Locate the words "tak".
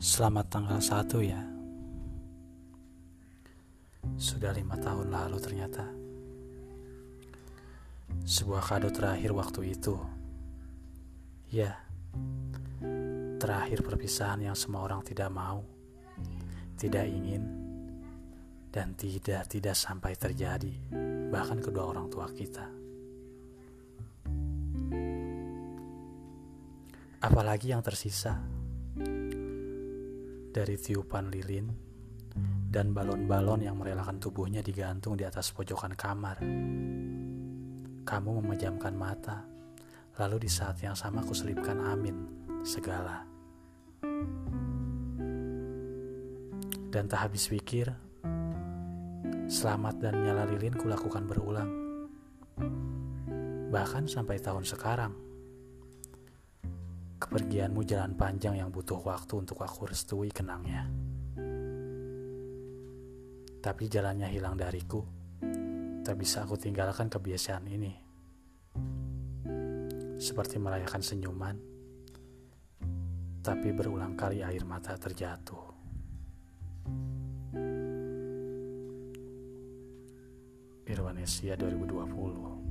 47.06-47.30, 66.02-66.18